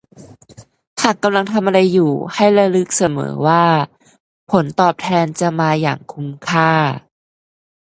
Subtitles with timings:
[1.01, 3.63] หากกำลังทำอะไรอยู่ให้ระลึกเสมอว่า
[4.51, 6.71] ผลตอบแทนจะมาอย่างคุ้มค่า